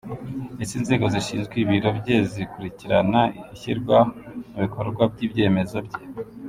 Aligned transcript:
Ese 0.61 0.73
inzego 0.79 1.05
zishinzwe 1.13 1.55
Ibiro 1.63 1.89
bye 1.99 2.17
zikurikirana 2.31 3.21
ishyirwa 3.53 3.97
mu 4.51 4.57
bikorwa 4.63 5.03
by’ibyemezo 5.13 5.77
bye?. 5.89 6.01